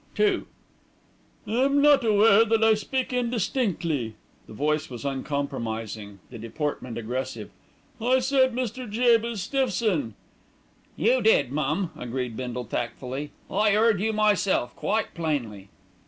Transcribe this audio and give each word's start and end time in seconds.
II 0.19 0.45
"I'm 1.45 1.79
not 1.79 2.03
aware 2.03 2.43
that 2.43 2.63
I 2.63 2.73
speak 2.73 3.13
indistinctly." 3.13 4.15
The 4.47 4.53
voice 4.53 4.89
was 4.89 5.05
uncompromising, 5.05 6.17
the 6.31 6.39
deportment 6.39 6.97
aggressive. 6.97 7.51
"I 8.01 8.17
said 8.17 8.51
'Mr. 8.55 8.89
Jabez 8.89 9.43
Stiffson.'" 9.43 10.15
"You 10.97 11.21
did, 11.21 11.51
mum," 11.51 11.91
agreed 11.95 12.35
Bindle 12.35 12.65
tactfully; 12.65 13.29
"I 13.47 13.75
'eard 13.75 13.99
you 14.01 14.11
myself 14.11 14.75
quite 14.75 15.13
plainly." 15.13 15.69